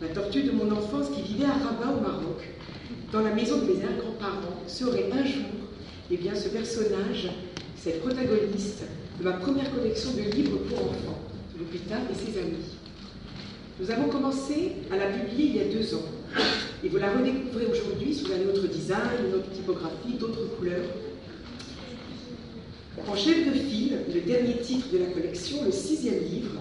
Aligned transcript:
la 0.00 0.08
tortue 0.08 0.42
de 0.44 0.52
mon 0.52 0.70
enfance 0.70 1.08
qui 1.14 1.22
vivait 1.22 1.46
à 1.46 1.52
Rabat 1.52 1.96
au 1.96 2.00
Maroc, 2.00 2.48
dans 3.12 3.20
la 3.20 3.34
maison 3.34 3.58
de 3.58 3.64
mes 3.64 3.74
grands-parents, 3.74 4.62
serait 4.66 5.10
un 5.12 5.24
jour 5.24 5.46
eh 6.10 6.16
bien, 6.16 6.34
ce 6.34 6.48
personnage, 6.48 7.28
cette 7.76 8.00
protagoniste 8.00 8.84
de 9.18 9.24
ma 9.24 9.32
première 9.32 9.70
collection 9.74 10.10
de 10.12 10.30
livres 10.30 10.58
pour 10.68 10.78
enfants, 10.78 11.18
Lupita 11.58 11.96
et 12.10 12.14
ses 12.14 12.38
amis. 12.38 12.76
Nous 13.80 13.90
avons 13.90 14.08
commencé 14.08 14.72
à 14.90 14.96
la 14.96 15.06
publier 15.06 15.46
il 15.46 15.56
y 15.56 15.60
a 15.60 15.64
deux 15.64 15.94
ans, 15.94 16.04
et 16.84 16.88
vous 16.88 16.96
la 16.96 17.12
redécouvrez 17.12 17.66
aujourd'hui 17.66 18.14
sous 18.14 18.26
un 18.26 18.48
autre 18.48 18.68
design, 18.68 19.26
une 19.28 19.34
autre 19.34 19.50
typographie, 19.50 20.14
d'autres 20.18 20.56
couleurs. 20.56 20.86
En 23.06 23.16
chef 23.16 23.46
de 23.46 23.52
file, 23.52 23.98
le 24.12 24.20
dernier 24.20 24.58
titre 24.58 24.86
de 24.92 24.98
la 24.98 25.06
collection, 25.06 25.64
le 25.64 25.72
sixième 25.72 26.22
livre, 26.24 26.52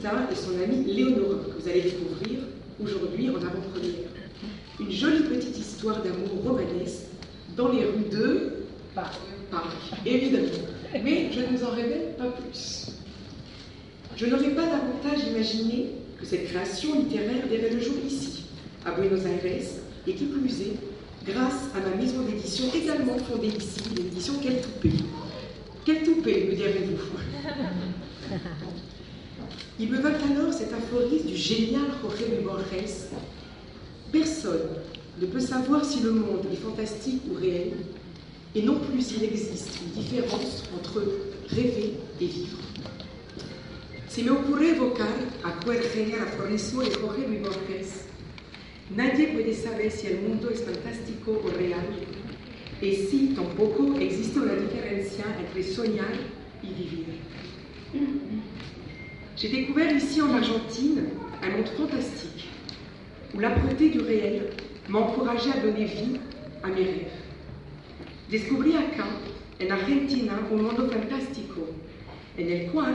Et 0.00 0.36
son 0.36 0.62
amie 0.62 0.84
Léonora, 0.84 1.42
que 1.44 1.60
vous 1.60 1.68
allez 1.68 1.82
découvrir 1.82 2.38
aujourd'hui 2.80 3.30
en 3.30 3.34
avant-première. 3.34 4.06
Une 4.78 4.92
jolie 4.92 5.24
petite 5.24 5.58
histoire 5.58 6.00
d'amour 6.04 6.28
romanesque 6.44 7.06
dans 7.56 7.72
les 7.72 7.84
rues 7.84 8.08
de 8.08 8.52
Paris, 8.94 9.16
évidemment. 10.06 10.46
Mais 11.02 11.32
je 11.32 11.40
ne 11.40 11.46
vous 11.46 11.64
en 11.64 11.70
révèle 11.70 12.14
pas 12.16 12.26
plus. 12.26 12.92
Je 14.16 14.26
n'aurais 14.26 14.50
pas 14.50 14.66
davantage 14.66 15.26
imaginé 15.32 15.86
que 16.20 16.24
cette 16.24 16.46
création 16.46 16.94
littéraire 16.94 17.48
verrait 17.50 17.70
le 17.70 17.80
jour 17.80 17.96
ici, 18.06 18.44
à 18.86 18.92
Buenos 18.92 19.26
Aires, 19.26 19.62
et 20.06 20.14
qui 20.14 20.24
plus 20.26 20.60
est, 20.60 20.76
grâce 21.26 21.70
à 21.74 21.80
ma 21.80 21.96
maison 21.96 22.22
d'édition 22.22 22.66
également 22.72 23.18
fondée 23.18 23.48
ici, 23.48 23.80
l'édition 23.96 24.34
Quel 24.40 24.60
Toupé. 24.60 24.90
Quel 25.84 26.04
Toupé, 26.04 26.46
me 26.50 26.54
direz-vous 26.54 26.98
Il 29.78 29.90
me 29.90 29.98
vint 29.98 30.14
alors 30.14 30.52
cet 30.52 30.72
aphorisme 30.72 31.26
du 31.26 31.36
génial 31.36 31.82
Jorge 32.02 32.24
Luis 32.28 32.44
Borges 32.44 32.64
Personne 34.10 34.68
ne 35.20 35.26
peut 35.26 35.40
savoir 35.40 35.84
si 35.84 36.00
le 36.00 36.12
monde 36.12 36.46
est 36.52 36.56
fantastique 36.56 37.22
ou 37.30 37.34
réel, 37.34 37.72
et 38.54 38.62
non 38.62 38.80
plus 38.80 39.02
s'il 39.02 39.24
existe 39.24 39.78
une 39.84 40.02
différence 40.02 40.64
entre 40.76 41.02
rêver 41.48 41.94
et 42.20 42.26
vivre. 42.26 42.58
Si 44.08 44.24
me 44.24 44.32
ocurre 44.32 44.62
evocar 44.62 45.08
aquel 45.44 45.82
genial 45.94 46.22
aforismo 46.22 46.82
de 46.82 46.90
Jorge 46.90 47.26
Luis 47.28 47.38
Borges, 47.38 48.06
nadie 48.96 49.28
puede 49.28 49.54
saber 49.54 49.90
si 49.90 50.06
el 50.06 50.22
mundo 50.22 50.50
es 50.50 50.62
fantástico 50.62 51.40
o 51.44 51.48
real, 51.56 51.86
et 52.80 53.08
si 53.08 53.34
tampoco 53.34 53.96
existe 54.00 54.38
una 54.38 54.54
diferencia 54.54 55.24
entre 55.38 55.62
soñar 55.62 56.12
y 56.62 56.68
vivir. 56.68 57.06
J'ai 59.40 59.50
découvert 59.50 59.92
ici 59.92 60.20
en 60.20 60.34
Argentine 60.34 61.04
un 61.44 61.50
monde 61.56 61.68
fantastique, 61.76 62.48
où 63.32 63.38
l'âpreté 63.38 63.88
du 63.90 64.00
réel 64.00 64.50
m'encourageait 64.88 65.52
à 65.52 65.60
donner 65.60 65.84
vie 65.84 66.18
à 66.64 66.66
mes 66.66 66.82
rêves. 66.82 67.12
Descubrí 68.28 68.74
acá, 68.74 69.04
en 69.62 69.70
Argentina, 69.70 70.32
un 70.50 70.56
mundo 70.56 70.90
fantástico, 70.90 71.68
en 72.36 72.48
el 72.48 72.72
cual 72.72 72.94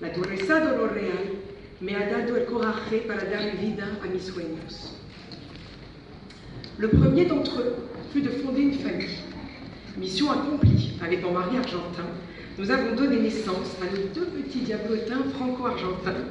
la 0.00 0.08
dureza 0.08 0.60
de 0.60 0.78
lo 0.78 0.88
real 0.88 1.28
me 1.82 1.94
ha 1.94 2.08
dado 2.08 2.36
el 2.36 2.46
coraje 2.46 2.98
para 3.06 3.24
dar 3.24 3.54
vida 3.60 3.84
a 4.02 4.06
mis 4.06 4.22
sueños. 4.22 4.96
Le 6.78 6.88
premier 6.88 7.26
d'entre 7.26 7.60
eux 7.60 7.74
fut 8.14 8.22
de 8.22 8.30
fonder 8.30 8.62
une 8.62 8.78
famille. 8.78 9.18
Mission 9.98 10.30
accomplie 10.30 10.92
avec 11.02 11.22
mon 11.22 11.32
mari 11.32 11.58
argentin. 11.58 12.06
Nous 12.58 12.70
avons 12.70 12.94
donné 12.94 13.18
naissance 13.18 13.76
à 13.80 13.86
nos 13.86 14.08
deux 14.14 14.26
petits 14.26 14.60
diablotins 14.60 15.24
franco-argentins. 15.34 16.26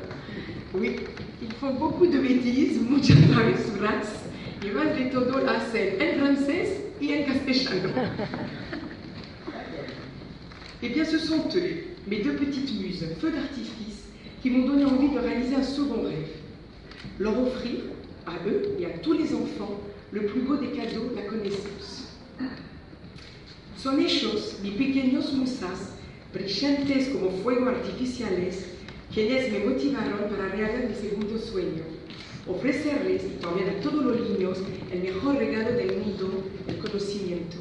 Oui, 0.73 0.97
ils 1.41 1.51
font 1.53 1.73
beaucoup 1.73 2.05
de 2.05 2.19
bêtises, 2.19 2.79
muchas 2.79 3.15
travesuras, 3.31 4.21
y 4.63 4.69
van 4.69 4.93
de 4.95 5.09
todo 5.09 5.39
hacen 5.47 5.95
en 5.99 6.19
francés 6.19 6.91
y 7.01 7.13
en 7.13 7.23
castellano. 7.25 7.89
Eh 10.83 10.89
bien, 10.89 11.03
ce 11.03 11.17
sont 11.17 11.47
eux, 11.55 11.83
mes 12.07 12.21
deux 12.21 12.33
petites 12.33 12.79
muses, 12.79 13.03
feu 13.19 13.31
d'artifice, 13.31 14.05
qui 14.41 14.51
m'ont 14.51 14.67
donné 14.67 14.85
envie 14.85 15.09
de 15.09 15.19
réaliser 15.19 15.55
un 15.55 15.63
second 15.63 16.03
rêve. 16.03 16.29
Leur 17.19 17.39
offrir, 17.39 17.79
à 18.27 18.33
eux 18.47 18.75
et 18.79 18.85
à 18.85 18.97
tous 18.99 19.13
les 19.13 19.33
enfants, 19.33 19.81
le 20.11 20.25
plus 20.27 20.41
beau 20.41 20.57
des 20.57 20.69
cadeaux, 20.69 21.11
la 21.15 21.23
connaissance. 21.23 22.07
Son 23.77 23.97
hechos, 23.97 24.59
mis 24.63 24.71
pequeños 24.71 25.33
musas, 25.33 25.97
brillantes 26.33 27.09
como 27.09 27.31
fuego 27.43 27.69
artificiales, 27.69 28.65
quienes 29.13 29.51
me 29.51 29.65
motivaron 29.65 30.29
para 30.29 30.49
realizar 30.49 30.87
mi 30.87 30.95
segundo 30.95 31.37
sueño, 31.37 31.83
ofrecerles 32.47 33.23
y 33.25 33.41
también 33.41 33.69
a 33.69 33.81
todos 33.81 34.03
los 34.03 34.29
niños 34.29 34.59
el 34.91 35.01
mejor 35.01 35.35
regalo 35.35 35.71
del 35.73 35.97
mundo, 35.97 36.43
el 36.67 36.77
conocimiento. 36.77 37.57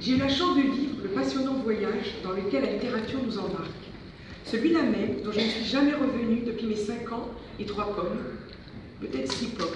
J'ai 0.00 0.16
eu 0.16 0.18
la 0.18 0.28
chance 0.28 0.56
de 0.56 0.62
vivre 0.62 1.02
le 1.04 1.08
passionnant 1.10 1.54
voyage 1.62 2.16
dans 2.22 2.32
lequel 2.32 2.64
la 2.64 2.72
littérature 2.72 3.20
nous 3.24 3.38
embarque. 3.38 3.70
Celui-là 4.44 4.82
même 4.82 5.22
dont 5.24 5.32
je 5.32 5.40
ne 5.40 5.48
suis 5.48 5.64
jamais 5.64 5.94
revenue 5.94 6.42
depuis 6.44 6.66
mes 6.66 6.76
5 6.76 7.10
ans 7.12 7.30
et 7.58 7.64
3 7.64 7.94
pommes, 7.94 8.18
peut-être 9.00 9.32
6 9.32 9.46
pommes. 9.50 9.68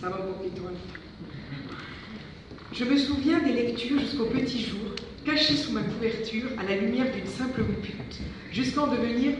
Poquito 0.00 0.62
Je 2.72 2.84
me 2.84 2.96
souviens 2.96 3.40
des 3.40 3.52
lectures 3.52 3.98
jusqu'au 4.00 4.26
petit 4.26 4.62
jour, 4.62 4.94
cachées 5.26 5.56
sous 5.56 5.72
ma 5.72 5.82
couverture 5.82 6.46
à 6.56 6.62
la 6.62 6.76
lumière 6.76 7.12
d'une 7.12 7.26
simple 7.26 7.60
rupute, 7.60 8.20
jusqu'à 8.52 8.82
en 8.82 8.86
devenir 8.86 9.32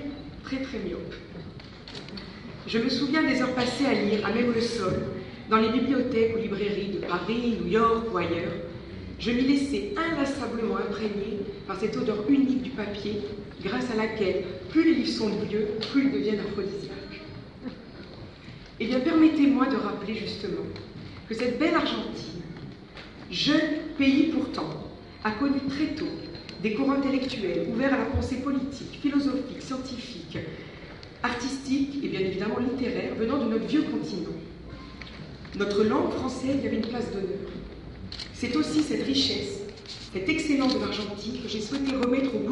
très 0.43 0.57
très 0.57 0.79
myope. 0.79 1.15
Je 2.67 2.79
me 2.79 2.89
souviens 2.89 3.23
des 3.23 3.41
heures 3.41 3.55
passées 3.55 3.87
à 3.87 3.95
lire, 3.95 4.27
à 4.27 4.35
même 4.35 4.53
le 4.53 4.61
sol, 4.61 4.95
dans 5.49 5.59
les 5.59 5.69
bibliothèques 5.69 6.35
ou 6.35 6.41
librairies 6.41 6.91
de 6.95 7.07
Paris, 7.07 7.57
New 7.61 7.71
York 7.71 8.13
ou 8.13 8.19
ailleurs. 8.19 8.53
Je 9.21 9.31
m'y 9.31 9.43
laissais 9.43 9.93
inlassablement 9.97 10.77
imprégner 10.77 11.39
par 11.69 11.79
cette 11.79 11.97
odeur 11.97 12.29
unique 12.29 12.63
du 12.63 12.71
papier, 12.71 13.21
grâce 13.63 13.89
à 13.93 13.97
laquelle 13.97 14.43
plus 14.71 14.85
les 14.85 14.95
livres 14.95 15.09
sont 15.09 15.31
vieux, 15.49 15.69
plus 15.93 16.07
ils 16.07 16.13
deviennent 16.13 16.41
aphrodisiaques. 16.41 16.93
Eh 18.81 18.87
bien, 18.87 19.01
permettez-moi 19.01 19.67
de 19.67 19.77
rappeler 19.77 20.17
justement 20.17 20.67
que 21.29 21.35
cette 21.35 21.59
belle 21.59 21.75
Argentine, 21.75 22.43
jeune 23.31 23.79
pays 23.97 24.33
pourtant, 24.35 24.86
a 25.27 25.33
connu 25.33 25.59
très 25.69 25.87
tôt 25.97 26.07
des 26.63 26.75
courants 26.75 26.93
intellectuels 26.93 27.67
ouverts 27.69 27.95
à 27.95 27.99
la 27.99 28.05
pensée 28.05 28.37
politique, 28.37 29.01
philosophique, 29.03 29.61
scientifique, 29.61 30.39
artistique 31.21 31.99
et 32.03 32.09
bien 32.09 32.21
évidemment 32.21 32.59
littéraire 32.61 33.15
venant 33.19 33.39
de 33.39 33.51
notre 33.51 33.67
vieux 33.67 33.83
continent. 33.83 34.37
Notre 35.57 35.83
langue 35.83 36.13
française 36.13 36.63
y 36.63 36.67
avait 36.69 36.77
une 36.77 36.87
place 36.87 37.11
d'honneur. 37.11 37.51
C'est 38.35 38.55
aussi 38.55 38.83
cette 38.83 39.05
richesse, 39.05 39.63
cette 40.13 40.29
excellence 40.29 40.75
de 40.75 40.81
l'Argentine 40.81 41.43
que 41.43 41.49
j'ai 41.49 41.61
souhaité 41.61 41.97
remettre 41.97 42.33
au 42.37 42.39
bout 42.39 42.45